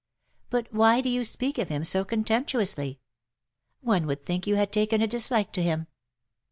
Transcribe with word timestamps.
But 0.49 0.73
why 0.73 0.99
do 1.01 1.09
you 1.09 1.23
speak 1.23 1.59
of 1.59 1.69
him 1.69 1.83
so 1.83 2.03
contemptuously? 2.03 2.99
One 3.81 4.07
would 4.07 4.25
think 4.25 4.47
you 4.47 4.55
had 4.55 4.73
taken 4.73 4.99
a 4.99 5.05
dislike 5.05 5.53
to 5.53 5.61
him. 5.61 5.85